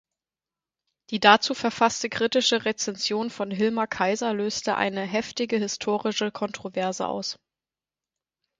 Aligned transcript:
Die 1.11 1.19
dazu 1.19 1.53
verfasste 1.53 2.09
kritische 2.09 2.65
Rezension 2.65 3.29
von 3.29 3.51
Hilmar 3.51 3.85
Kaiser 3.85 4.33
löste 4.33 4.75
eine 4.75 5.01
heftige 5.03 5.57
historische 5.59 6.31
Kontroverse 6.31 7.07
aus. 7.07 7.37